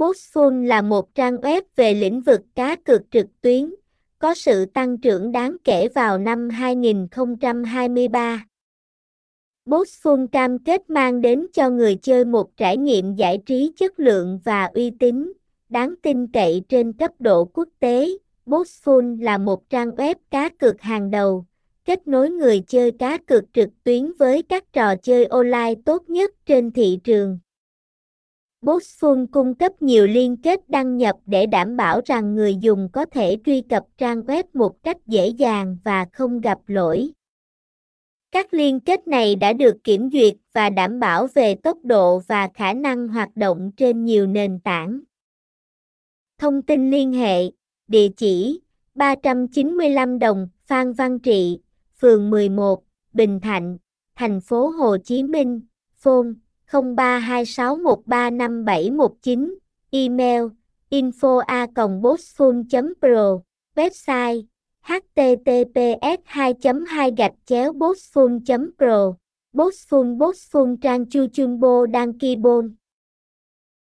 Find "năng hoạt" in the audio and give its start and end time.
42.72-43.36